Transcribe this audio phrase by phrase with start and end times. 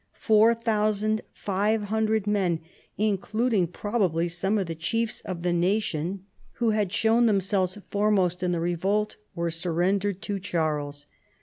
[0.17, 2.61] Four thousand five hundred men
[2.97, 7.77] (including probably some of the chiefs of the nation) who had shown 154 CHARLEMAGNE.
[7.77, 7.91] themselves
[8.31, 11.05] foremost in the revolt were surrendered to Charles.